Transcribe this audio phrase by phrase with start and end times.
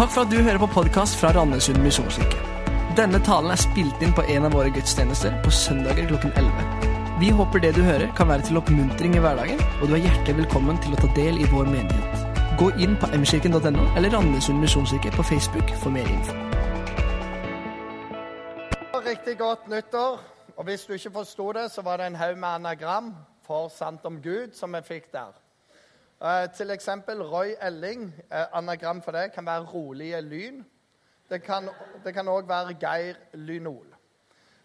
[0.00, 2.38] Takk for at du hører på podkast fra Randesund misjonskirke.
[2.96, 6.86] Denne talen er spilt inn på en av våre gudstjenester på søndager klokken 11.
[7.20, 10.38] Vi håper det du hører, kan være til oppmuntring i hverdagen, og du er hjertelig
[10.38, 12.24] velkommen til å ta del i vår menighet.
[12.62, 16.38] Gå inn på mkirken.no eller Randesund misjonskirke på Facebook for mer info.
[19.04, 20.16] Riktig godt nyttår.
[20.56, 23.12] Og hvis du ikke forsto det, så var det en haug med anagram
[23.44, 25.36] for Sant om Gud som vi fikk der.
[26.20, 28.14] Eh, til eksempel Roy Elling.
[28.32, 30.64] Eh, anagram for det kan være rolige lyn.
[31.30, 31.42] Det
[32.14, 33.86] kan òg være Geir Lynol.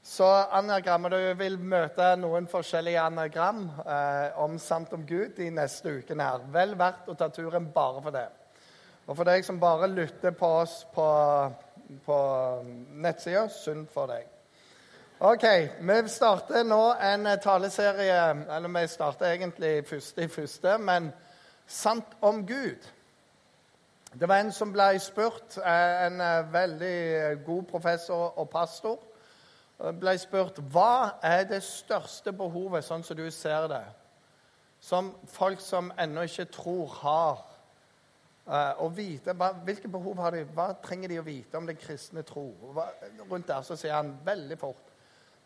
[0.03, 5.98] Så anagrammer Du vil møte noen forskjellige anagram eh, om Sant om Gud de neste
[5.98, 6.23] ukene.
[6.23, 6.39] her.
[6.52, 8.27] Vel verdt å ta turen bare for det.
[9.07, 11.09] Og for deg som bare lytter på oss på,
[12.05, 12.17] på
[12.91, 14.27] nettsida, synd for deg.
[15.20, 15.45] Ok,
[15.79, 21.13] Vi starter nå en taleserie Eller vi starter egentlig første i første, men
[21.67, 22.91] sant om Gud.
[24.19, 28.99] Det var en som ble spurt, eh, en eh, veldig god professor og pastor,
[29.99, 33.84] ble spurt hva er det største behovet, sånn som du ser det,
[34.79, 37.43] som folk som ennå ikke tror, har.
[38.45, 39.34] Å vite,
[39.65, 40.43] Hvilke behov har de?
[40.53, 42.51] Hva trenger de å vite om den kristne tro?
[43.25, 44.91] Rundt der så sier han veldig fort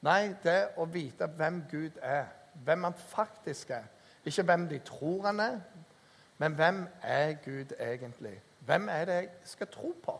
[0.03, 2.27] Nei, det å vite hvem Gud er,
[2.63, 3.87] hvem han faktisk er.
[4.27, 5.57] Ikke hvem de tror han er,
[6.39, 8.37] men hvem er Gud egentlig?
[8.65, 10.15] Hvem er det jeg skal tro på?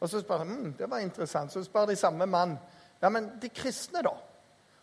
[0.00, 1.52] Og så spør han, mm, Det var interessant.
[1.52, 2.58] Så spør de samme mann
[3.02, 4.12] ja, men de kristne, da?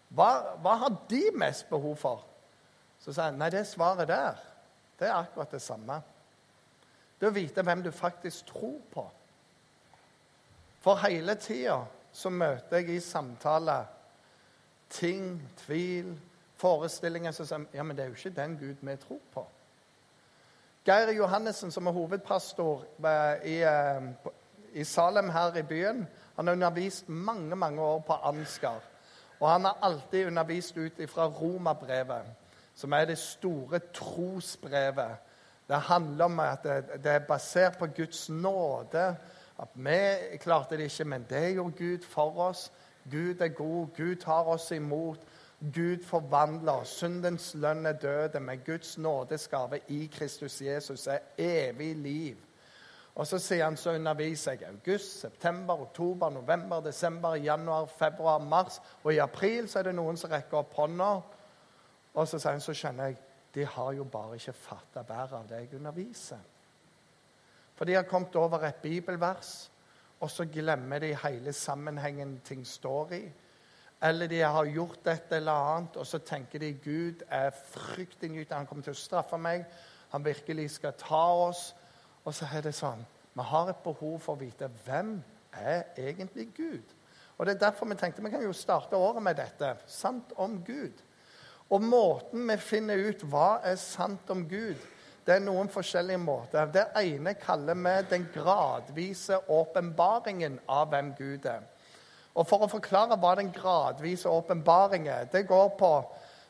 [0.10, 0.30] Hva,
[0.64, 2.24] hva har de mest behov for?
[3.00, 4.40] Så sier han nei, det svaret der,
[4.98, 6.00] det er akkurat det samme.
[7.20, 9.04] Det å vite hvem du faktisk tror på.
[10.82, 11.82] For hele tida
[12.14, 13.78] så møter jeg i samtale
[14.90, 16.16] ting, tvil,
[16.58, 19.46] forestillinger som sier ja, men det er jo ikke den Gud vi tror på.
[20.88, 24.04] Geir Johannessen, som er hovedpastor eh, i, eh,
[24.72, 28.80] i Salem her i byen, han har undervist mange mange år på Ansgar.
[29.40, 32.24] Og han har alltid undervist ut fra Romabrevet,
[32.76, 35.18] som er det store trosbrevet.
[35.68, 39.16] Det handler om at det, det er basert på Guds nåde.
[39.60, 42.72] At vi klarte det ikke, men det gjorde Gud for oss.
[43.12, 45.20] Gud er god, Gud tar oss imot.
[45.60, 46.84] Gud forvandler.
[46.84, 52.44] Syndens lønn er døden, men Guds nådesgave i Kristus Jesus er evig liv.
[53.16, 58.82] Og så sier han så underviser jeg august, september, oktober, november, desember, januar, februar, mars.
[59.04, 61.08] Og i april så er det noen som rekker opp hånda.
[62.14, 63.24] Og så sier han, så skjønner jeg
[63.56, 66.44] de har jo bare ikke fatta bæret av det jeg underviser.
[67.74, 69.72] For de har kommet over et bibelvers
[70.20, 73.22] og så glemmer de hele sammenhengen ting står i.
[74.02, 78.60] Eller de har gjort et eller annet, og så tenker de Gud er fryktinngytende.
[78.60, 79.66] Han kommer til å straffe meg.
[80.14, 81.72] Han virkelig skal ta oss.
[82.24, 83.06] Og så er det sånn
[83.38, 85.18] Vi har et behov for å vite hvem
[85.54, 86.94] er egentlig Gud.
[87.38, 89.76] Og Det er derfor vi tenkte vi kan jo starte året med dette.
[89.88, 91.04] Sant om Gud.
[91.70, 94.78] Og måten vi finner ut hva er sant om Gud,
[95.28, 96.70] det er noen forskjellige måter.
[96.72, 101.66] Det ene kaller vi den gradvise åpenbaringen av hvem Gud er.
[102.38, 105.92] Og For å forklare hva den gradvise åpenbaring er, det går på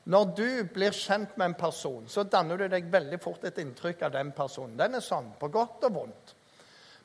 [0.07, 4.05] når du blir kjent med en person, så danner du deg veldig fort et inntrykk
[4.07, 4.77] av den personen.
[4.79, 6.33] Den er sånn, på godt og vondt.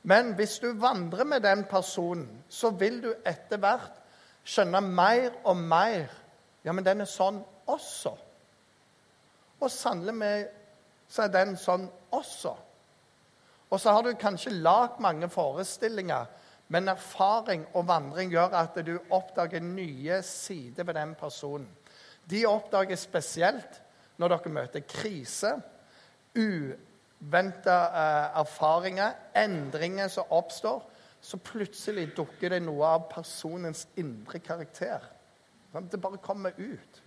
[0.07, 3.99] Men hvis du vandrer med den personen, så vil du etter hvert
[4.43, 6.19] skjønne mer og mer
[6.63, 8.13] Ja, men den er sånn også.
[9.59, 10.45] Og sannelig med
[11.11, 12.53] så er den sånn også.
[13.67, 16.29] Og så har du kanskje lagd mange forestillinger,
[16.73, 21.67] men erfaring og vandring gjør at du oppdager nye sider ved den personen.
[22.29, 23.77] De oppdager spesielt
[24.17, 25.51] når dere møter krise,
[26.33, 30.81] uventa eh, erfaringer, endringer som oppstår.
[31.21, 35.05] Så plutselig dukker det noe av personens indre karakter.
[35.91, 36.99] Det bare kommer ut.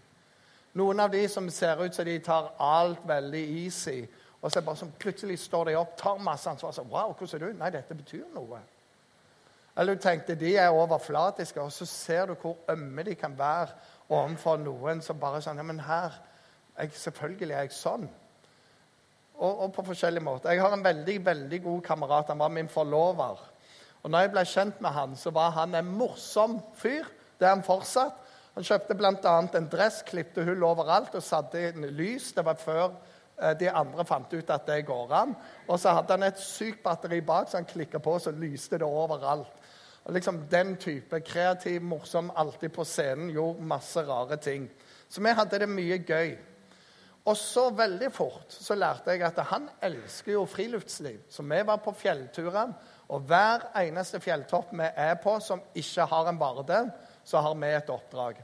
[0.79, 3.99] Noen av de som ser ut som de tar alt veldig easy.
[4.41, 6.71] Og så bare sånn, plutselig står de opp, tar masse ansvar.
[6.71, 7.59] og sier wow, hvordan er du?
[7.59, 8.63] Nei, dette betyr noe.
[9.77, 13.75] Eller du tenkte de er overflatiske, og så ser du hvor ømme de kan være
[14.09, 16.17] overfor noen som bare sånn Ja, men her
[16.77, 18.07] jeg, Selvfølgelig er jeg sånn.
[19.37, 20.53] Og, og, på forskjellige måter.
[20.53, 22.31] Jeg har en veldig veldig god kamerat.
[22.33, 23.41] Han var min forlover.
[24.03, 27.09] Og når jeg ble kjent med han, så var han en morsom fyr.
[27.37, 28.17] Det er han fortsatt.
[28.57, 29.35] Han kjøpte bl.a.
[29.59, 32.31] en dress, klipte hull overalt og satte inn lys.
[32.33, 32.95] Det var før
[33.61, 35.35] de andre fant ut at det går an.
[35.69, 38.89] Og så hadde han et sykt batteri bak, så han klikka på, så lyste det
[38.89, 39.53] overalt.
[40.07, 44.71] Og liksom Den type kreativ, morsom, alltid på scenen, gjorde masse rare ting.
[45.09, 46.37] Så vi hadde det mye gøy.
[47.27, 51.25] Og så veldig fort så lærte jeg at han elsker jo friluftsliv.
[51.29, 52.73] Så vi var på fjellturer,
[53.09, 56.91] Og hver eneste fjelltopp vi er på som ikke har en varde,
[57.25, 58.41] så har vi et oppdrag.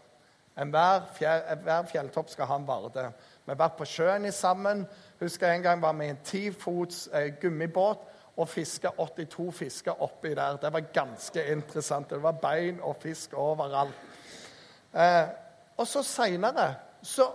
[0.57, 3.13] Enhver fjell, hver fjelltopp skal ha en varde.
[3.47, 4.85] Vi vært på sjøen sammen.
[5.21, 10.03] Husker jeg en gang var vi i en tifots eh, gummibåt og fiska 82 fisker
[10.03, 10.57] oppi der.
[10.57, 12.11] Det var ganske interessant.
[12.11, 13.95] Det var bein og fisk overalt.
[14.95, 15.27] Eh,
[15.77, 17.27] og så seinere så,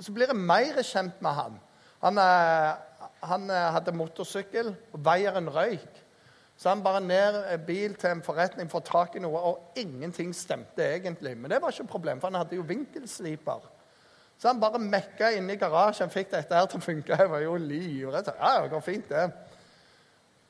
[0.00, 1.60] så, blir jeg mer kjent med han.
[2.02, 6.02] Han, eh, han eh, hadde motorsykkel, og veieren røyk.
[6.56, 10.84] Så han bare ned bil til en forretning, får tak i noe, og ingenting stemte
[10.84, 11.36] egentlig.
[11.36, 13.66] Men det var ikke et problem, for han hadde jo vinkelsliper.
[14.38, 17.16] Så han bare mekka inne i garasjen, fikk dette her til å funke.
[17.16, 18.28] Jeg var jo livredd.
[18.36, 19.30] Ja, det går fint, det.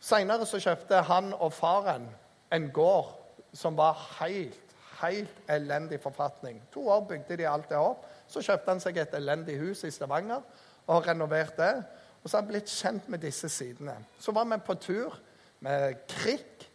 [0.02, 2.08] Seinere så kjøpte han og faren
[2.54, 3.14] en gård
[3.56, 6.58] som var helt, helt elendig forfatning.
[6.74, 8.04] To år bygde de alt det opp.
[8.28, 10.42] Så kjøpte han seg et elendig hus i Stavanger
[10.86, 11.86] og renoverte det.
[12.22, 13.94] Og så har han blitt kjent med disse sidene.
[14.18, 15.14] Så var vi på tur
[15.62, 16.66] med krikk,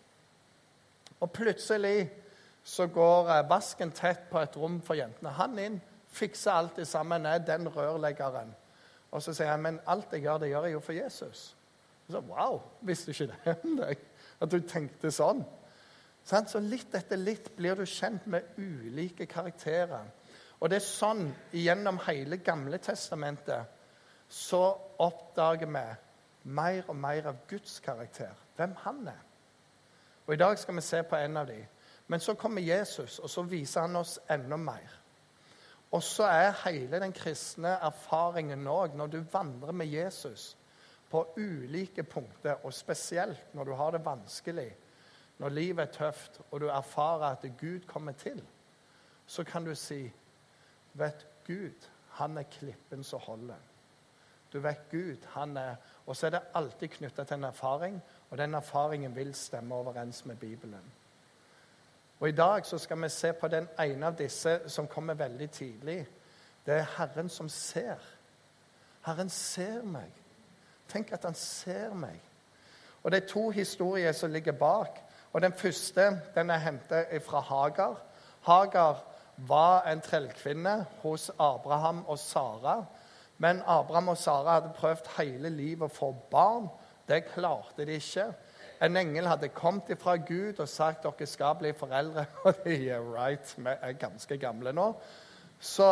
[1.19, 2.09] og plutselig
[2.63, 5.33] så går eh, vasken tett på et rom for jentene.
[5.37, 5.75] Han inn,
[6.11, 8.53] fikser alt det sammen, Nei, den rørleggeren.
[9.11, 11.41] Og så sier han men alt jeg gjør, det gjør jeg jo for Jesus.
[12.09, 14.05] Så, Wow, visste ikke det om deg?
[14.41, 15.43] At du tenkte sånn?
[16.25, 20.05] Så litt etter litt blir du kjent med ulike karakterer.
[20.61, 23.77] Og det er sånn gjennom hele Gamle testamentet
[24.31, 24.61] så
[25.01, 25.83] oppdager vi
[26.55, 28.31] mer og mer av Guds karakter.
[28.55, 29.23] Hvem han er.
[30.27, 31.65] Og I dag skal vi se på en av dem.
[32.07, 35.00] Men så kommer Jesus, og så viser han oss enda mer.
[35.91, 40.57] Og så er hele den kristne erfaringen òg, når du vandrer med Jesus
[41.11, 44.69] på ulike punkter, og spesielt når du har det vanskelig,
[45.37, 48.43] når livet er tøft, og du erfarer at Gud kommer til,
[49.27, 50.11] så kan du si
[50.93, 51.87] Vet Gud,
[52.19, 53.59] han er klippen som holder.
[54.53, 58.37] Du vet Gud, han er Og så er det alltid knytta til en erfaring, og
[58.37, 60.91] den erfaringen vil stemme overens med Bibelen.
[62.21, 65.49] Og I dag så skal vi se på den ene av disse som kommer veldig
[65.51, 66.07] tidlig.
[66.65, 67.97] Det er Herren som ser.
[69.01, 70.11] Herren ser meg.
[70.91, 72.19] Tenk at han ser meg.
[73.03, 75.01] Og Det er to historier som ligger bak.
[75.33, 77.97] Og Den første den er hentet fra Hagar.
[78.41, 79.03] Hagar
[79.37, 82.85] var en trellkvinne hos Abraham og Sara.
[83.37, 86.69] Men Abraham og Sara hadde prøvd hele livet å få barn.
[87.07, 88.33] Det klarte de ikke.
[88.81, 92.25] En engel hadde kommet ifra Gud og sagt dere skal bli foreldre.
[92.45, 94.87] Og de er right, vi er ganske gamle nå.
[95.59, 95.89] Så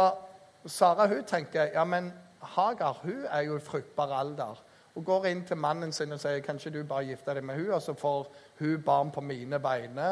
[0.66, 4.64] Sara hun tenker ja, men Hagar hun er jo i fruktbar alder.
[4.94, 7.74] Hun går inn til mannen sin og sier kanskje du bare gifter deg med hun,
[7.76, 10.10] og så får hun barn på mine vegne.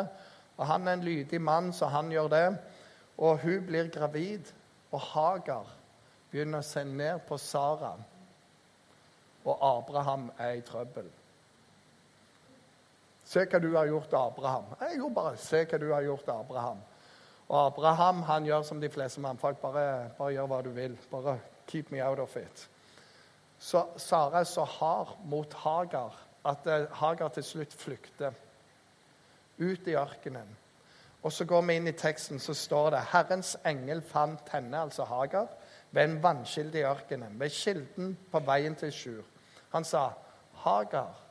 [0.57, 2.57] Og Han er en lydig mann, så han gjør det.
[3.17, 4.53] Og hun blir gravid.
[4.91, 5.67] Og Hagar
[6.31, 7.95] begynner å se ned på Sara,
[9.47, 11.09] og Abraham er i trøbbel.
[13.27, 14.69] Se hva du har gjort, Abraham.
[14.79, 16.79] Jeg gjorde bare se hva du har gjort, Abraham.
[17.47, 19.59] Og Abraham han gjør som de fleste mannfolk.
[19.59, 20.95] Bare, bare gjør hva du vil.
[21.11, 21.37] Bare
[21.67, 22.69] keep me out of it.
[23.59, 26.15] Så Sara er så hard mot Hagar
[26.47, 28.31] at eh, Hagar til slutt flykter
[29.57, 30.55] ut i ørkenen.
[31.23, 35.03] Og så går vi inn i teksten, så står det Herrens engel fant henne, altså
[35.09, 35.49] Hagar,
[35.91, 39.23] ved en vannkilde i ørkenen, ved kilden på veien til Sjur.
[39.73, 40.11] Han sa,
[40.53, 41.26] 'Hagar,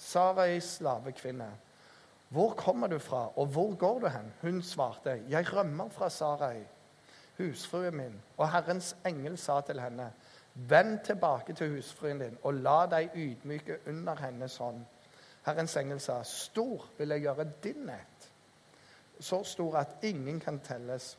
[0.00, 1.50] Sarais slavekvinne,
[2.28, 6.64] hvor kommer du fra, og hvor går du hen?' Hun svarte, 'Jeg rømmer fra Sarai,
[7.38, 10.12] husfruen min.' Og Herrens engel sa til henne,
[10.54, 14.86] 'Vend tilbake til husfruen din, og la deg ydmyke under hennes hånd.'
[15.46, 18.30] Herrens engel sa, 'Stor vil jeg gjøre din ett.'
[19.20, 21.18] Så stor at ingen kan telles.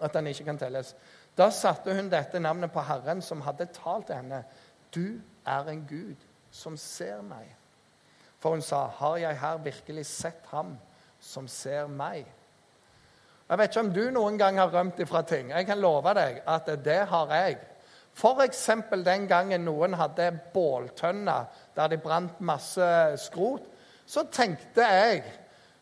[0.00, 0.96] At den ikke kan telles.
[1.38, 4.44] Da satte hun dette navnet på Herren, som hadde talt til henne.
[4.94, 6.16] Du er en Gud
[6.50, 7.56] som ser meg.
[8.38, 10.76] For hun sa, har jeg her virkelig sett ham
[11.20, 12.26] som ser meg?
[13.46, 15.52] Jeg vet ikke om du noen gang har rømt ifra ting.
[15.54, 17.58] Jeg kan love deg at det har jeg.
[18.16, 18.62] F.eks.
[19.04, 22.86] den gangen noen hadde båltønner der de brant masse
[23.22, 23.66] skrot.
[24.06, 25.22] Så tenkte jeg,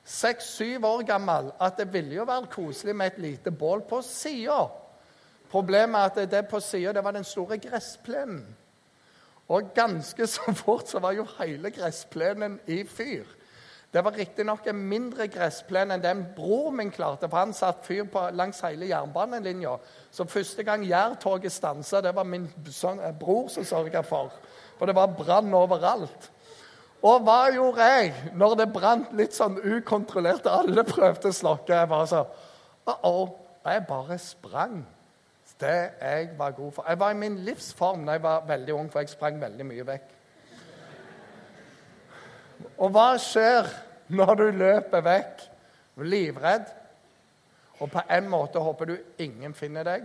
[0.05, 4.67] seks-syv år gammel, at det ville jo være koselig med et lite bål på sida.
[5.51, 8.45] Problemet er at det på sida var den store gressplenen.
[9.49, 13.25] Og ganske så fort så var jo hele gressplenen i fyr.
[13.95, 18.09] Det var riktignok en mindre gressplen enn den bror min klarte, for han satt fyr
[18.11, 19.77] på, langs hele jernbanelinja.
[20.11, 24.35] Så første gang Jærtoget stansa, det var min sånn, bror som sørga for.
[24.81, 26.31] For det var brann overalt.
[27.05, 30.49] Og hva gjorde jeg når det brant litt sånn ukontrollert?
[30.51, 31.77] Alle prøvde å slokke.
[31.77, 32.25] Jeg bare så,
[32.89, 33.29] uh -oh.
[33.65, 34.87] Jeg bare sprang
[35.61, 36.85] det jeg var god for.
[36.89, 39.87] Jeg var i min livsform da jeg var veldig ung, for jeg sprang veldig mye
[39.87, 40.15] vekk.
[42.79, 43.69] Og hva skjer
[44.15, 45.45] når du løper vekk?
[46.03, 46.67] Livredd.
[47.79, 50.05] Og på en måte håper du ingen finner deg,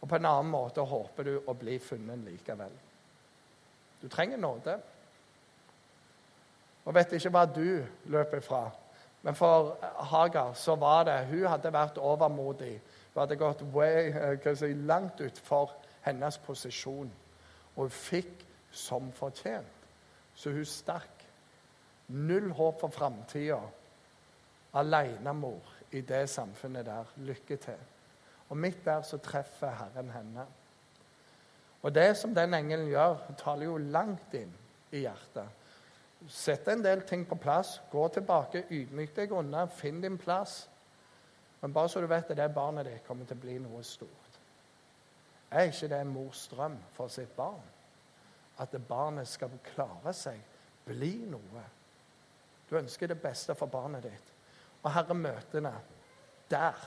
[0.00, 2.74] og på en annen måte håper du å bli funnet likevel.
[3.98, 4.76] Du trenger nåde.
[6.86, 8.68] Og vet ikke hva du løper fra.
[9.26, 9.74] Men for
[10.12, 12.78] Hagar så var det Hun hadde vært overmodig.
[13.18, 15.72] Hun hadde gått way, eh, si, langt utfor
[16.02, 17.10] hennes posisjon.
[17.74, 19.88] Og hun fikk som fortjent.
[20.34, 21.24] Så hun stakk.
[22.08, 23.58] Null håp for framtida.
[24.74, 27.10] Alenemor i det samfunnet der.
[27.16, 27.82] Lykke til.
[28.48, 30.46] Og midt der så treffer Herren henne.
[31.82, 34.54] Og det som den engelen gjør, taler jo langt inn
[34.92, 35.50] i hjertet.
[36.28, 37.80] Sett en del ting på plass.
[37.90, 40.68] Gå tilbake, ydmyk deg unna, finn din plass.
[41.60, 44.38] Men bare så du vet at det barnet ditt kommer til å bli noe stort.
[45.50, 47.64] Er ikke det en mors drøm for sitt barn?
[48.58, 50.38] At barnet skal klare seg,
[50.84, 51.64] bli noe.
[52.70, 54.32] Du ønsker det beste for barnet ditt.
[54.82, 55.72] Og Herre møtene
[56.50, 56.78] der,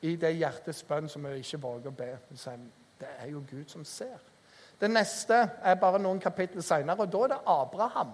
[0.00, 2.10] i det hjertets bønn som vi ikke våger å be.
[3.00, 4.20] Det er jo Gud som ser.
[4.80, 8.12] Det neste er bare noen kapittel seinere, og da er det Abraham.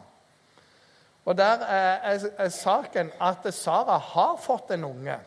[1.25, 5.19] Og Der er, er, saken at Sara har fått en unge.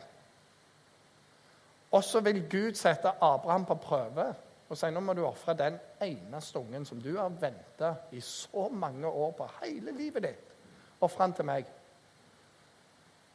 [1.94, 4.34] Og så vil Gud sette Abraham på prøve
[4.66, 8.66] og si nå må du ofre den eneste ungen som du har venta i så
[8.72, 10.54] mange år på, hele livet ditt.
[11.00, 11.68] Ofre han til meg.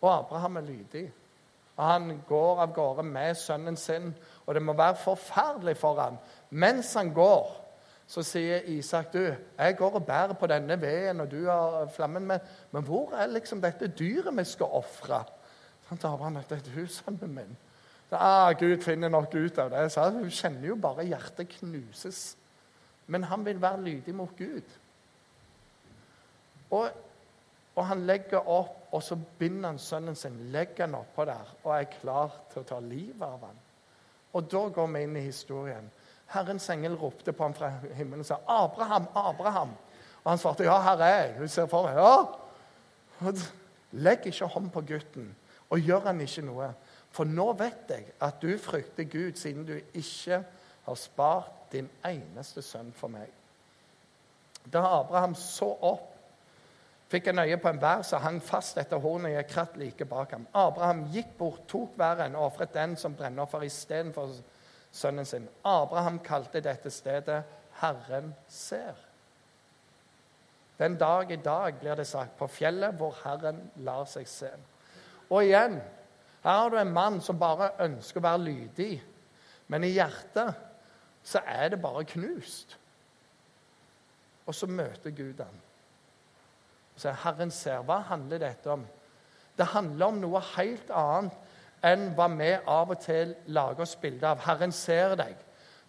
[0.01, 1.05] Og Abraham er lydig.
[1.77, 4.11] Og Han går av gårde med sønnen sin,
[4.45, 6.17] og det må være forferdelig for ham.
[6.49, 7.47] Mens han går,
[8.07, 9.23] så sier Isak du,
[9.57, 12.39] jeg går og bærer på denne veden, og du har flammen med,
[12.71, 15.23] men hvor er liksom dette dyret vi skal ofre?
[15.91, 17.57] Abraham, dette er huset min.
[18.11, 19.85] Ah, Gud finner nok ut av det.
[19.91, 22.35] Så hun kjenner jo bare hjertet knuses.
[23.07, 24.77] Men han vil være lydig mot Gud.
[26.71, 26.89] Og,
[27.75, 31.73] og han legger opp, og så binder han sønnen sin, legger han oppå der og
[31.75, 33.59] er klar til å ta livet av ham.
[34.35, 35.89] Og da går vi inn i historien.
[36.31, 39.75] Herrens engel ropte på ham fra himmelen og sa, 'Abraham, Abraham.'
[40.23, 43.31] Og han svarte, 'Ja, her er jeg.' Hun ser for meg, ja.
[43.91, 45.35] Legg ikke hånd på gutten,
[45.69, 46.73] og gjør han ikke noe.
[47.11, 50.43] For nå vet jeg at du frykter Gud, siden du ikke
[50.85, 53.27] har spart din eneste sønn for meg.
[54.73, 56.07] Da Abraham så opp,
[57.11, 60.05] fikk en øye på en vær som hang fast etter hornet i et kratt like
[60.07, 60.47] bak ham.
[60.55, 64.37] Abraham gikk bort, tok væren og ofret den som brennoffer istedenfor
[64.91, 65.49] sønnen sin.
[65.67, 67.43] Abraham kalte dette stedet
[67.81, 69.07] 'Herren ser'.
[70.79, 74.49] Den dag i dag blir det sagt, på fjellet hvor Herren lar seg se.
[75.29, 75.81] Og igjen
[76.43, 78.93] her har du en mann som bare ønsker å være lydig,
[79.67, 80.57] men i hjertet
[81.23, 82.77] så er det bare knust.
[84.45, 85.59] Og så møter Gud ham.
[86.97, 87.83] Så Herren ser.
[87.85, 88.83] Hva handler dette om?
[89.57, 91.37] Det handler om noe helt annet
[91.85, 94.41] enn hva vi av og til lager oss bilde av.
[94.45, 95.37] Herren ser deg.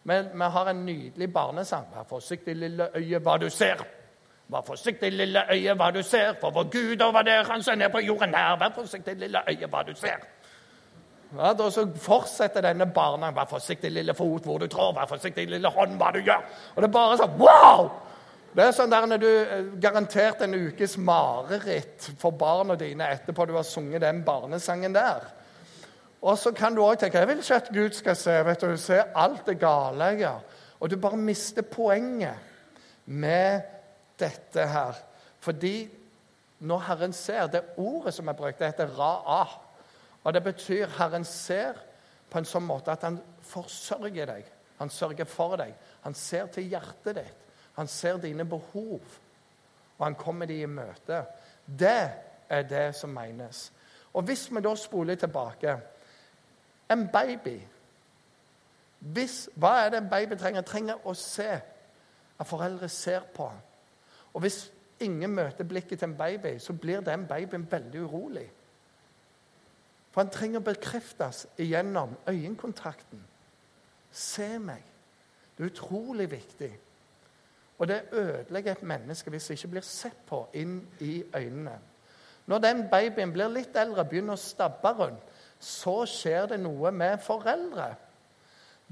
[0.09, 1.89] Men vi har en nydelig barnesang.
[1.95, 3.85] Vær forsiktig, lille øye, hva du ser.
[4.53, 6.35] Vær forsiktig, lille øye, hva du ser.
[6.41, 8.57] For vår Gud over der, han som er på jorden her.
[8.59, 10.25] Vær forsiktig, lille øye, hva du ser.
[11.33, 13.31] Ja, da så fortsetter denne barna.
[13.33, 14.93] Vær forsiktig, lille fot, hvor du trår.
[14.99, 16.43] Vær forsiktig, lille hånd, hva du gjør.
[16.75, 17.93] Og det er bare sånn Wow!
[18.53, 23.47] Det er sånn der når du eh, garantert en ukes mareritt for barna dine etterpå
[23.49, 25.25] du har sunget den barnesangen der.
[26.21, 28.77] Og så kan du òg tenke jeg vil ikke at Gud skal se vet du,
[28.77, 30.45] se alt det gale jeg gjør.
[30.85, 32.37] Og du bare mister poenget
[33.09, 33.65] med
[34.21, 35.01] dette her.
[35.41, 35.89] Fordi
[36.61, 39.57] når Herren ser Det ordet som er brukt, det heter ra'ah.
[40.23, 41.79] Og det betyr Herren ser
[42.31, 44.51] på en sånn måte at han forsørger deg.
[44.79, 45.75] Han sørger for deg.
[46.03, 47.39] Han ser til hjertet ditt.
[47.77, 49.01] Han ser dine behov,
[49.97, 51.23] og han kommer de i møte.
[51.65, 52.01] Det
[52.49, 53.71] er det som menes.
[54.13, 55.79] Og hvis vi da spoler tilbake
[56.91, 57.63] En baby
[58.99, 60.63] hvis, Hva er det en baby trenger?
[60.63, 61.49] Trenger å se.
[62.39, 63.49] At foreldre ser på.
[64.35, 68.45] Og hvis ingen møter blikket til en baby, så blir den babyen veldig urolig.
[70.13, 73.23] For han trenger å bekreftes igjennom øyekontakten.
[74.13, 74.83] Se meg.
[75.57, 76.73] Det er utrolig viktig.
[77.81, 81.79] Og det ødelegger et menneske hvis det ikke blir sett på inn i øynene.
[82.47, 85.29] Når den babyen blir litt eldre, begynner å stabbe rundt,
[85.63, 87.93] så skjer det noe med foreldre.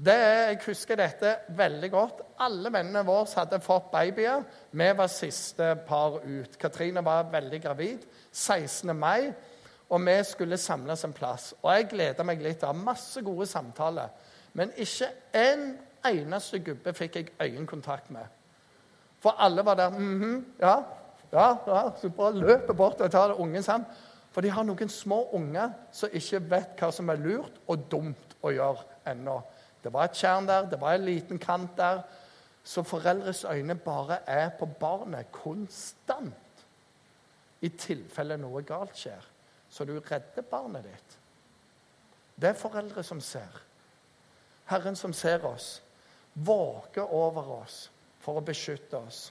[0.01, 2.21] Det, jeg husker dette veldig godt.
[2.41, 4.41] Alle vennene våre hadde fått babyer.
[4.71, 6.57] Vi var siste par ut.
[6.57, 8.07] Katrine var veldig gravid.
[8.31, 8.95] 16.
[8.97, 9.29] mai
[9.91, 11.53] og vi skulle samles en plass.
[11.61, 12.63] Og jeg gleda meg litt.
[12.63, 14.07] av masse gode samtaler.
[14.53, 18.25] Men ikke en eneste gubbe fikk jeg øyekontakt med.
[19.19, 20.83] For alle var der mm -hmm, Ja,
[21.33, 23.87] Ja, ja, Så bare løper bort og tar ungen sammen.
[24.31, 28.35] For de har noen små unger som ikke vet hva som er lurt og dumt
[28.43, 29.41] å gjøre ennå.
[29.83, 32.01] Det var et tjern der, det var en liten kant der.
[32.63, 36.33] Så foreldres øyne bare er på barnet konstant.
[37.61, 39.30] I tilfelle noe galt skjer.
[39.71, 41.17] Så du redder barnet ditt.
[42.35, 43.61] Det er foreldre som ser.
[44.71, 45.81] Herren som ser oss,
[46.33, 47.85] våker over oss
[48.19, 49.29] for å beskytte oss.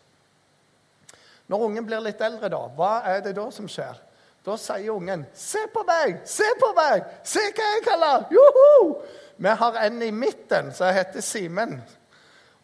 [1.50, 3.98] Når ungen blir litt eldre, da, hva er det da som skjer?
[4.44, 6.20] Da sier ungen 'Se på meg!
[6.24, 7.04] Se på meg!
[7.24, 9.02] Se hva jeg kaller Joho!'
[9.36, 11.82] Vi har en i midten som heter Simen.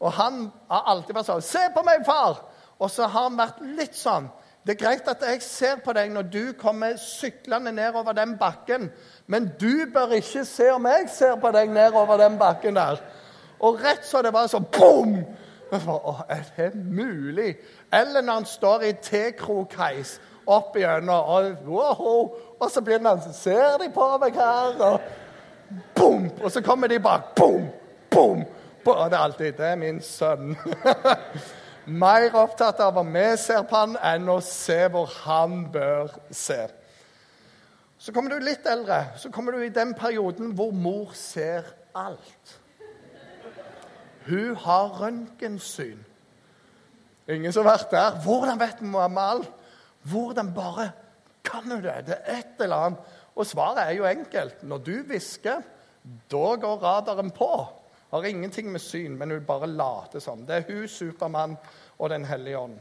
[0.01, 2.45] Og han har alltid vært sånn 'Se på meg, far!'
[2.79, 4.31] Og så har han vært litt sånn
[4.67, 8.89] det er greit at jeg ser på deg når du kommer syklende nedover den bakken,
[9.27, 12.99] men du bør ikke se om jeg ser på deg nedover den bakken der.
[13.61, 15.21] Og rett så det var sånn boom!
[15.71, 17.57] Å, er det mulig?
[17.95, 23.79] Eller når han står i T-krokheis opp igjennom, og, wow, og så blir han Ser
[23.83, 24.77] de på meg her?
[24.91, 26.29] Og boom!
[26.43, 27.35] Og så kommer de bak.
[27.39, 27.69] Boom!
[28.11, 28.45] Boom!
[28.87, 30.55] Og det er alltid Det er min sønn.
[31.87, 36.65] Mer opptatt av om vi ser på han, enn å se hvor han bør se.
[37.99, 42.57] Så kommer du litt eldre, så kommer du i den perioden hvor mor ser alt.
[44.27, 46.03] Hun har røntgensyn.
[47.31, 48.19] Ingen som har vært der.
[48.25, 49.51] Hvordan vet mamma alt?
[50.07, 50.91] Hvordan bare
[51.47, 51.95] kan hun det?
[52.11, 53.17] Det er et eller annet.
[53.39, 54.63] Og svaret er jo enkelt.
[54.67, 55.63] Når du hvisker,
[56.31, 57.51] da går radaren på.
[58.11, 60.47] Har ingenting med syn, men hun bare later som.
[60.47, 61.57] Det er hun, Supermann
[61.99, 62.79] og Den hellige ånd.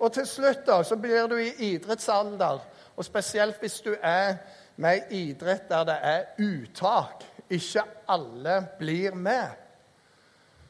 [0.00, 2.60] Og til slutt da, så blir du i idrettsalder,
[2.96, 4.36] og spesielt hvis du er
[4.76, 7.24] med i idrett der det er uttak.
[7.50, 9.48] Ikke alle blir med.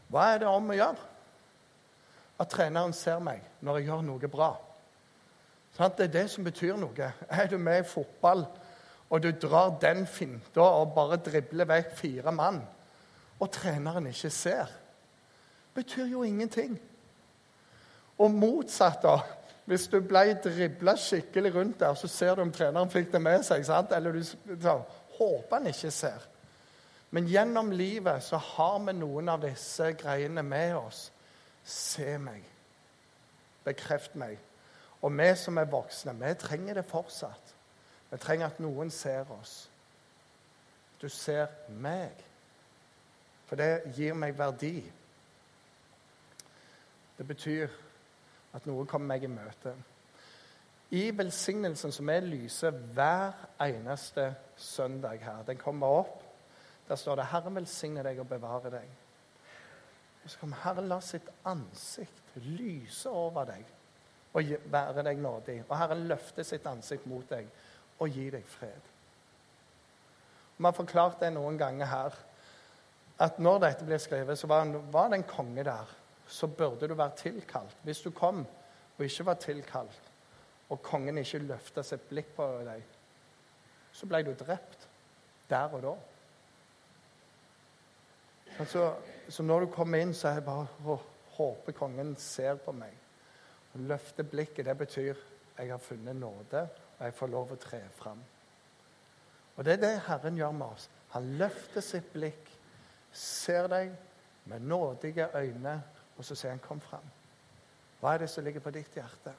[0.08, 1.08] Hva er det om å gjøre?
[2.38, 4.52] at treneren ser meg når jeg gjør noe bra.
[5.78, 7.12] Det er det som betyr noe.
[7.28, 8.44] Er du med i fotball,
[9.10, 12.60] og du drar den finta og bare dribler vekk fire mann,
[13.38, 14.70] og treneren ikke ser,
[15.74, 16.78] betyr jo ingenting.
[18.18, 19.18] Og motsatt, da.
[19.68, 23.44] Hvis du ble dribla skikkelig rundt der, så ser du om treneren fikk det med
[23.46, 23.64] seg.
[23.66, 23.92] sant?
[23.92, 24.80] Eller du så,
[25.18, 26.24] håper han ikke ser.
[27.10, 31.08] Men gjennom livet så har vi noen av disse greiene med oss
[31.68, 32.40] Se meg.
[33.64, 34.38] Bekreft meg.
[35.04, 37.57] Og vi som er voksne, vi trenger det fortsatt.
[38.10, 39.68] Vi trenger at noen ser oss.
[41.02, 42.24] Du ser meg.
[43.48, 44.80] For det gir meg verdi.
[47.18, 47.68] Det betyr
[48.54, 49.74] at noen kommer meg i møte.
[50.90, 56.22] I velsignelsen som vi lyser hver eneste søndag her, den kommer opp.
[56.88, 58.96] Der står det 'Herren velsigne deg og bevare deg'.
[60.24, 63.64] Og så kommer Herren la sitt ansikt lyse over deg
[64.32, 65.64] og være deg nådig.
[65.68, 67.46] Og Herren løfter sitt ansikt mot deg
[67.98, 68.90] og gi deg fred.
[70.58, 72.18] Vi har forklart det noen ganger her,
[73.18, 75.96] at når dette blir skrevet, så var, var det en konge der.
[76.28, 77.76] Så burde du være tilkalt.
[77.82, 78.44] Hvis du kom
[78.98, 80.10] og ikke var tilkalt,
[80.68, 82.82] og kongen ikke løfta sitt blikk på deg,
[83.94, 84.88] så ble du drept
[85.48, 85.94] der og da.
[88.58, 88.90] Altså,
[89.28, 90.98] så når du kommer inn, så er jeg bare å
[91.38, 92.92] håpe kongen ser på meg.
[93.78, 94.66] Løfte blikket.
[94.66, 95.24] Det betyr
[95.58, 96.66] jeg har funnet nåde,
[96.98, 98.20] og jeg får lov å tre fram.
[99.56, 100.88] Og det er det Herren gjør med oss.
[101.14, 102.50] Han løfter sitt blikk,
[103.12, 103.92] ser deg
[104.48, 105.82] med nådige øyne,
[106.16, 107.10] og så sier han 'kom fram'.
[108.00, 109.34] Hva er det som ligger på ditt hjerte?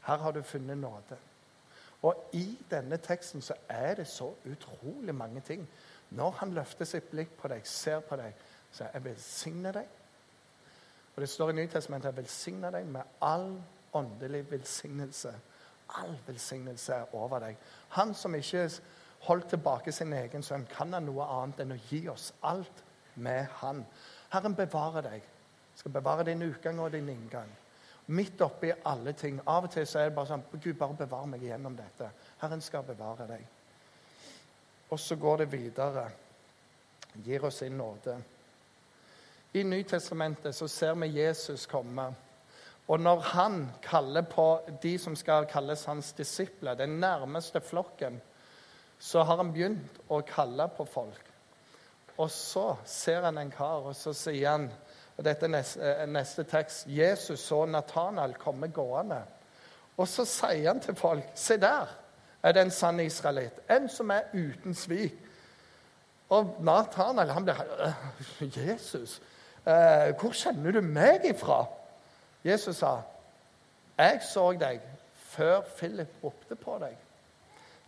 [0.00, 1.18] Her har du funnet nåde.
[2.02, 5.68] Og i denne teksten så er det så utrolig mange ting.
[6.10, 8.34] Når han løfter sitt blikk på deg, ser på deg,
[8.72, 9.86] så jeg velsigner deg.
[11.16, 15.32] Og Det står i Nytestamentet jeg velsigner deg med all åndelig velsignelse.
[15.88, 17.56] All velsignelse er over deg.
[17.88, 18.68] Han som ikke
[19.26, 22.82] holdt tilbake sin egen sønn, kan ha noe annet enn å gi oss alt
[23.14, 23.84] med han.
[24.32, 25.22] Herren bevarer deg.
[25.76, 27.50] Skal bevare din utgang og din inngang.
[28.06, 29.40] Midt oppi alle ting.
[29.46, 32.10] Av og til så er det bare sånn Gud, bare bevar meg gjennom dette.
[32.42, 33.42] Herren skal bevare deg.
[34.90, 36.06] Og så går det videre.
[37.24, 38.14] Gir oss sin nåde.
[39.56, 42.10] I Nytestamentet så ser vi Jesus komme.
[42.86, 44.46] Og når han kaller på
[44.82, 48.20] de som skal kalles hans disipler, den nærmeste flokken,
[48.98, 51.32] så har han begynt å kalle på folk.
[52.16, 54.70] Og så ser han en kar, og så sier han
[55.16, 56.90] og Dette er eh, neste tekst.
[56.92, 59.22] Jesus så Nathanael komme gående.
[59.96, 61.88] Og så sier han til folk Se der
[62.44, 63.62] er det en sann israelitt.
[63.72, 65.16] En som er uten svik.
[66.28, 69.16] Og Nathanael han blir Jesus,
[69.66, 71.64] Eh, hvor kjenner du meg ifra?
[72.46, 73.02] Jesus sa,
[73.98, 74.80] 'Jeg så deg
[75.12, 76.96] før Philip ropte på deg.'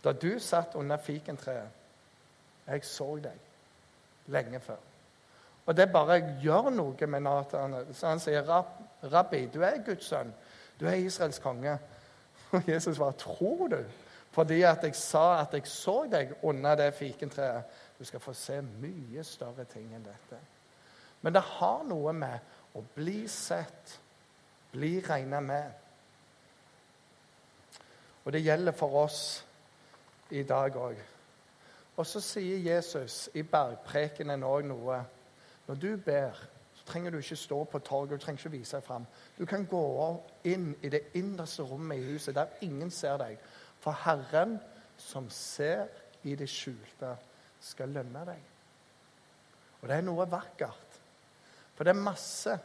[0.03, 1.69] 'Da du satt under fikentreet.
[2.67, 3.39] Jeg så deg
[4.25, 4.85] lenge før.'
[5.65, 7.93] Og det bare gjør noe med Nathan.
[7.93, 8.63] Så han sier,
[9.03, 10.33] 'Rabbi, du er Guds sønn.
[10.79, 11.79] Du er Israels konge.'
[12.51, 13.85] Og Jesus svarer, 'Tror du?'
[14.31, 17.63] Fordi at jeg sa at jeg så deg under det fikentreet.
[17.99, 20.37] Du skal få se mye større ting enn dette.
[21.21, 22.39] Men det har noe med
[22.77, 23.99] å bli sett,
[24.71, 25.71] bli regna med.
[28.25, 29.45] Og det gjelder for oss
[30.29, 30.97] i dag òg.
[31.97, 34.99] Og så sier Jesus i bergprekenen òg noe.
[35.67, 36.37] Når du ber,
[36.75, 39.07] så trenger du ikke stå på torget, du trenger ikke vise deg fram.
[39.39, 39.85] Du kan gå
[40.43, 43.39] inn i det innerste rommet i huset, der ingen ser deg.
[43.79, 44.59] For Herren,
[44.97, 45.87] som ser
[46.23, 47.15] i det skjulte,
[47.59, 48.45] skal lønne deg.
[49.81, 50.99] Og det er noe vakkert.
[51.75, 52.55] For det er masse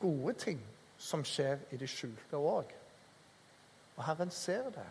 [0.00, 0.60] gode ting
[1.04, 2.70] som skjer i det skjulte òg.
[3.94, 4.86] Og Herren ser det,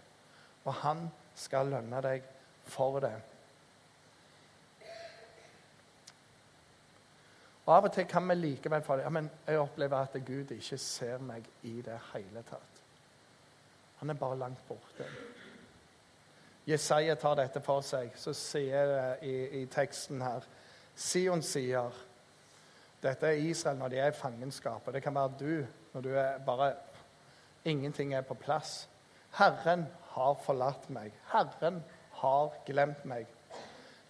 [0.64, 2.26] og han skal lønne deg
[2.70, 3.16] for det.
[7.64, 9.08] Og Av og til kan vi likevel få det.
[9.08, 12.82] Ja, men jeg opplever at Gud ikke ser meg i det hele tatt.
[14.02, 15.08] Han er bare langt borte.
[16.68, 18.12] Jesaja tar dette for seg.
[18.20, 20.46] Så sier det i, i teksten her
[20.94, 21.96] Sion sier
[23.04, 25.56] dette er Israel når de er i fangenskap, og det kan være du
[25.94, 26.74] når du er bare
[27.66, 28.90] Ingenting er på plass.
[29.38, 31.14] Herren har forlatt meg.
[31.32, 31.78] Herren
[32.20, 33.30] har glemt meg.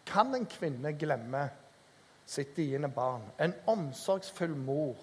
[0.10, 1.44] Kan en kvinne glemme
[2.26, 3.28] sitt diende barn?
[3.38, 4.98] En omsorgsfull mor,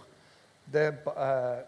[0.67, 1.61] det, eh,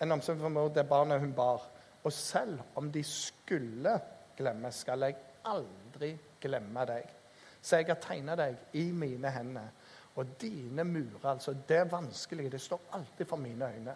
[0.00, 1.68] en omsorgsfull mor det barnet hun bar.
[2.04, 4.00] Og selv om de skulle
[4.36, 7.04] glemme, skal jeg aldri glemme deg.
[7.60, 9.68] Så jeg har tegna deg i mine hender.
[10.16, 13.94] Og dine murer, altså det vanskelige, det står alltid for mine øyne.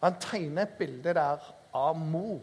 [0.00, 2.42] Han tegner et bilde der av mor,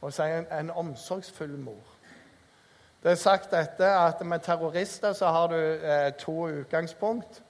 [0.00, 1.82] og sier en, en omsorgsfull mor.
[3.02, 7.42] Det er sagt dette at med terrorister så har du eh, to utgangspunkt.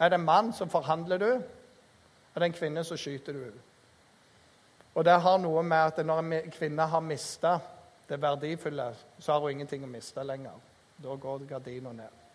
[0.00, 1.30] Er det en mann, så forhandler du.
[2.34, 3.50] Er det en kvinne, så skyter du.
[4.94, 7.58] Og det har noe med at når en kvinne har mista
[8.08, 10.56] det verdifulle, så har hun ingenting å miste lenger.
[11.04, 12.27] Da går gardina ned.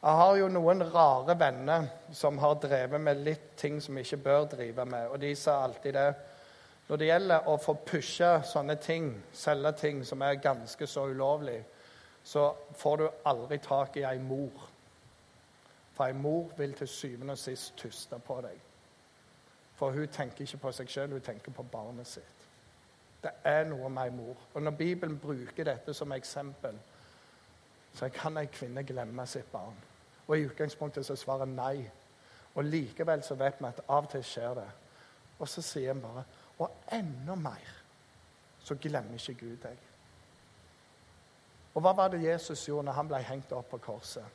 [0.00, 1.82] Jeg har jo noen rare venner
[2.16, 5.10] som har drevet med litt ting som vi ikke bør drive med.
[5.12, 6.14] Og de sa alltid det.
[6.88, 11.58] Når det gjelder å få pushe sånne ting, selge ting som er ganske så ulovlig,
[12.24, 12.46] så
[12.80, 14.64] får du aldri tak i ei mor.
[15.92, 18.56] For ei mor vil til syvende og sist tuste på deg.
[19.76, 22.48] For hun tenker ikke på seg sjøl, hun tenker på barnet sitt.
[23.20, 24.48] Det er noe med ei mor.
[24.54, 26.80] Og når Bibelen bruker dette som eksempel,
[27.92, 29.89] så kan ei kvinne glemme sitt barn.
[30.30, 31.90] Og i utgangspunktet så svarer nei.
[32.54, 34.68] Og likevel så vet vi at av og til skjer det.
[35.42, 36.24] Og så sier han bare
[36.60, 37.76] Og enda mer
[38.60, 39.78] så glemmer ikke Gud deg.
[41.74, 44.26] Og hva var det Jesus gjorde når han ble hengt opp på korset?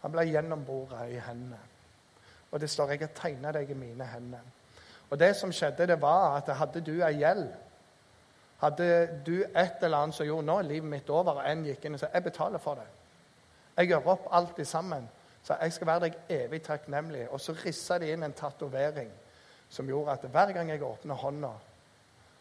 [0.00, 1.58] Han ble gjennomboret i hendene.
[2.50, 4.46] Og det står 'Jeg har tegna deg i mine hender'.
[5.10, 7.48] Og det som skjedde, det var at hadde du ei gjeld
[8.60, 11.94] Hadde du et eller annet som gjorde nå livet mitt over, og en gikk inn
[11.94, 12.99] og sa 'Jeg betaler for det'.
[13.80, 15.08] Jeg gjør opp alt sammen.
[15.42, 17.24] Så jeg skal være deg evig takknemlig.
[17.32, 19.10] Og så rissa de inn en tatovering
[19.70, 21.52] som gjorde at hver gang jeg åpner hånda,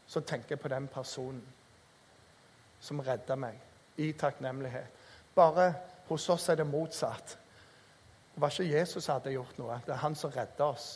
[0.07, 1.43] så tenker jeg på den personen
[2.81, 3.59] som redda meg,
[3.97, 4.99] i takknemlighet.
[5.35, 5.73] Bare
[6.07, 7.37] hos oss er det motsatt.
[8.33, 10.87] Det var ikke Jesus som hadde gjort noe, det er han som redda oss.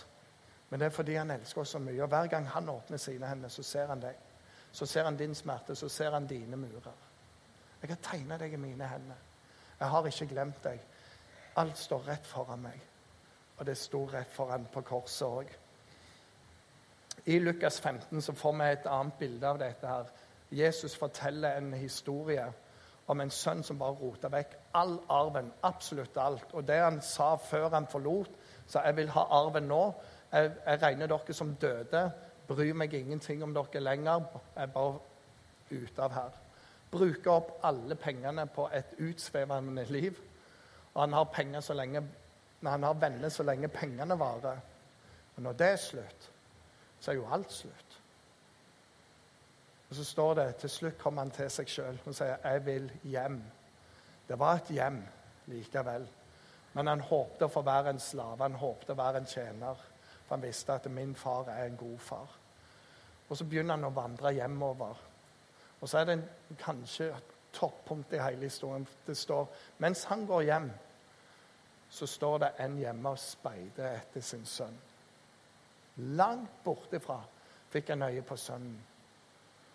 [0.69, 1.99] Men det er fordi han elsker oss så mye.
[2.01, 4.15] Og hver gang han åpner sine hender, så ser han deg.
[4.71, 6.95] Så ser han din smerte, så ser han dine murer.
[7.81, 9.19] Jeg har tegna deg i mine hender.
[9.83, 10.79] Jeg har ikke glemt deg.
[11.59, 12.83] Alt står rett foran meg.
[13.57, 15.49] Og det sto rett foran på korset òg.
[17.25, 19.87] I Lukas 15 så får vi et annet bilde av dette.
[19.87, 20.05] her.
[20.51, 22.45] Jesus forteller en historie
[23.07, 25.51] om en sønn som bare rota vekk all arven.
[25.63, 26.53] Absolutt alt.
[26.53, 28.29] Og det han sa før han forlot,
[28.67, 29.83] sa jeg vil ha arven nå.
[30.31, 32.05] Jeg, jeg regner dere som døde.
[32.47, 34.31] Bryr meg ingenting om dere lenger.
[34.55, 34.99] Jeg er bare
[35.71, 36.39] ute av her.
[36.93, 40.19] Bruker opp alle pengene på et utsvevende liv.
[40.93, 42.03] Og han har penger så lenge
[42.63, 44.61] han har venner så lenge pengene varer.
[45.35, 46.29] Og når det er slutt,
[46.99, 47.97] så er jo alt slutt.
[49.89, 52.91] Og så står det til slutt kommer han til seg sjøl og sier 'Jeg vil
[53.03, 53.41] hjem'.
[54.27, 55.03] Det var et hjem
[55.45, 56.07] likevel.
[56.73, 59.75] Men han håpte å få være en slave, han håpte å være en tjener.
[60.25, 62.29] For han visste at min far er en god far.
[63.29, 64.95] Og så begynner han å vandre hjemover.
[65.83, 66.17] Og så er det
[66.61, 67.09] kanskje
[67.53, 68.87] toppunkt i hele historien.
[69.07, 69.49] Det står
[69.83, 70.69] mens han går hjem,
[71.89, 74.79] så står det en hjemme og speider etter sin sønn.
[76.17, 77.19] langt bortifra,
[77.69, 78.79] fikk han øye på sønnen.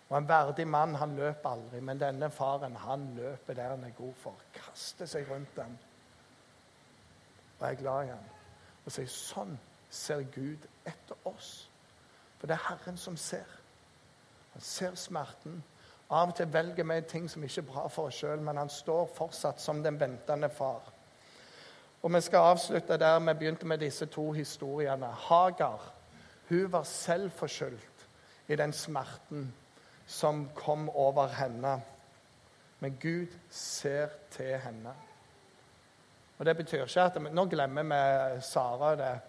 [0.09, 3.89] Og En verdig mann han løper aldri, men denne faren han løper der han er
[3.97, 4.35] god for.
[4.53, 5.79] Kaster seg rundt den.
[7.59, 8.29] Og er glad i han.
[8.85, 11.69] Og sier sånn ser Gud etter oss.
[12.39, 13.45] For det er Herren som ser.
[14.53, 15.63] Han ser smerten.
[16.09, 18.69] Av og til velger vi ting som ikke er bra for oss sjøl, men han
[18.69, 20.81] står fortsatt som den ventende far.
[22.01, 25.05] Og Vi skal avslutte der vi begynte med disse to historiene.
[25.05, 25.93] Hagar
[26.49, 28.07] hun var selv forskyldt
[28.47, 29.53] i den smerten
[30.07, 31.81] som kom over henne.
[32.79, 34.93] Men Gud ser til henne.
[36.37, 38.95] Og Det betyr ikke at Nå glemmer vi Sara.
[38.95, 39.19] Det,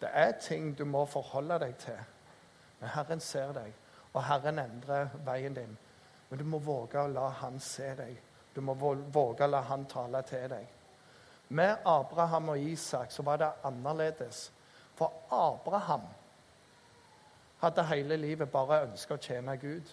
[0.00, 1.98] det er ting du må forholde deg til.
[2.80, 3.72] Men Herren ser deg,
[4.12, 5.78] og Herren endrer veien din.
[6.34, 8.16] Men du må våge å la Han se deg.
[8.56, 10.64] Du må våge å la Han tale til deg.
[11.54, 14.48] Med Abraham og Isak så var det annerledes.
[14.98, 16.08] For Abraham
[17.60, 19.92] hadde hele livet bare ønska å tjene Gud.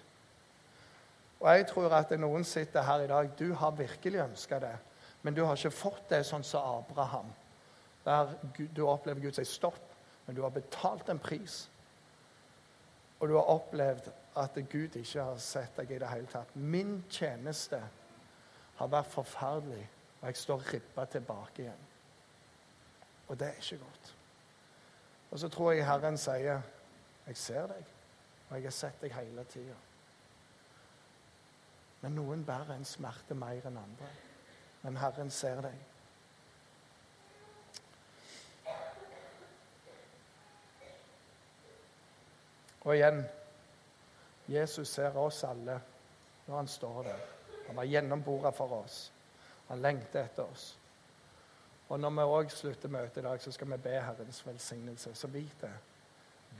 [1.43, 4.73] Og jeg tror at noen sitter her i dag Du har virkelig ønska det,
[5.21, 7.29] men du har ikke fått det sånn som Abraham.
[8.01, 9.93] Der du opplever Gud sier stopp,
[10.25, 11.67] men du har betalt en pris.
[13.19, 16.55] Og du har opplevd at Gud ikke har sett deg i det hele tatt.
[16.55, 17.81] Min tjeneste
[18.77, 19.83] har vært forferdelig,
[20.21, 21.87] og jeg står ribba tilbake igjen.
[23.27, 24.15] Og det er ikke godt.
[25.31, 26.61] Og så tror jeg Herren sier,
[27.27, 27.85] 'Jeg ser deg,
[28.49, 29.75] og jeg har sett deg hele tida.'
[32.01, 34.09] Men noen bærer en smerte mer enn andre.
[34.81, 35.77] Men Herren ser deg.
[42.81, 43.21] Og igjen
[44.45, 45.79] Jesus ser oss alle
[46.45, 47.25] når han står der.
[47.67, 49.11] Han var gjennombora for oss.
[49.67, 50.77] Han lengter etter oss.
[51.91, 55.15] Og når vi òg slutter møtet i dag, så skal vi be Herrens velsignelse.
[55.15, 55.71] Så vit det.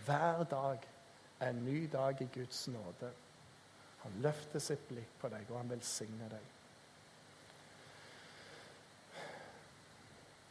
[0.05, 0.87] Hver dag
[1.39, 3.11] er en ny dag i Guds nåde.
[4.03, 6.49] Han løfter sitt blikk på deg, og han velsigner deg.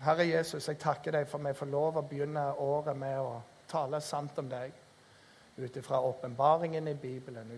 [0.00, 3.34] Herre Jesus, jeg takker deg for at vi får lov å begynne året med å
[3.68, 4.72] tale sant om deg.
[5.61, 7.51] Ut ifra åpenbaringen i Bibelen,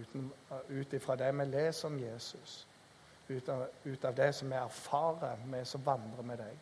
[0.69, 2.67] ut ifra det vi leser om Jesus.
[3.29, 6.57] Ut av, ut av, det som vi erfarer, vi som vandrer med deg.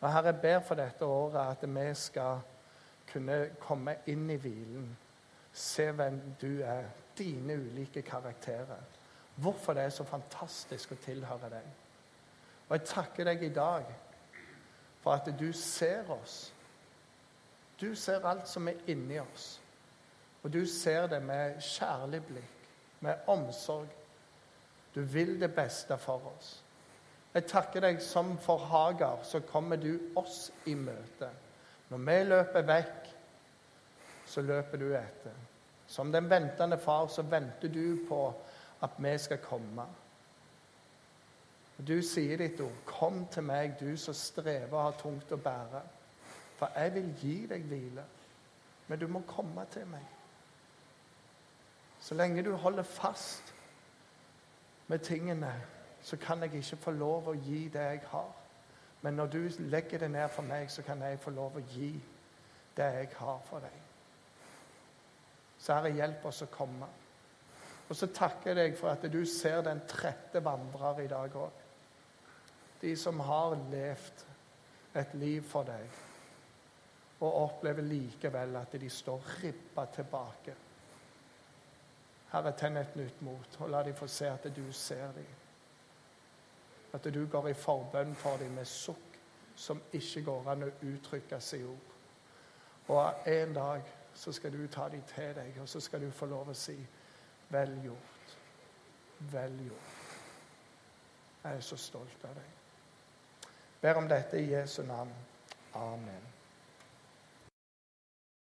[0.00, 2.38] Og Herre, jeg ber for dette året at vi skal
[3.10, 4.86] kunne komme inn i hvilen.
[5.52, 6.86] Se hvem du er.
[7.18, 8.80] Dine ulike karakterer.
[9.34, 11.66] Hvorfor det er så fantastisk å tilhøre deg.
[12.68, 13.90] Og jeg takker deg i dag
[15.02, 16.52] for at du ser oss.
[17.80, 19.59] Du ser alt som er inni oss.
[20.42, 22.68] Og du ser det med kjærlig blikk,
[23.00, 23.88] med omsorg.
[24.94, 26.62] Du vil det beste for oss.
[27.34, 31.28] Jeg takker deg som for Hagar, så kommer du oss i møte.
[31.90, 33.10] Når vi løper vekk,
[34.26, 35.36] så løper du etter.
[35.86, 38.20] Som den ventende far så venter du på
[38.82, 39.86] at vi skal komme.
[41.86, 45.82] Du sier ditt ord, 'Kom til meg, du som strever og har tungt å bære.'
[46.56, 48.04] For jeg vil gi deg hvile,
[48.86, 50.04] men du må komme til meg.
[52.00, 53.54] Så lenge du holder fast
[54.88, 55.52] med tingene,
[56.02, 58.30] så kan jeg ikke få lov å gi det jeg har.
[59.02, 61.92] Men når du legger det ned for meg, så kan jeg få lov å gi
[62.76, 63.76] det jeg har for deg.
[65.60, 66.88] Så Herre, hjelp oss å komme.
[67.88, 71.64] Og så takker jeg deg for at du ser den trette vandrer i dag òg.
[72.80, 74.24] De som har levd
[74.96, 75.98] et liv for deg,
[77.20, 80.54] og opplever likevel at de står ribba tilbake.
[82.32, 85.30] Herre, tenn et nytt mot, og la dem få se at du ser dem.
[86.92, 89.18] At du går i forbønn for dem med sukk
[89.60, 91.96] som ikke går an å uttrykkes i ord.
[92.90, 96.26] Og en dag så skal du ta dem til deg, og så skal du få
[96.30, 96.76] lov å si
[97.50, 98.34] vel gjort.
[99.30, 100.00] Vel gjort.
[101.44, 103.48] Jeg er så stolt av deg.
[103.80, 105.12] Ber om dette i Jesu navn.
[105.74, 106.39] Amen.